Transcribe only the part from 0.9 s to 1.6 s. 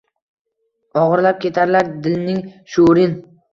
Oʻgʻirlab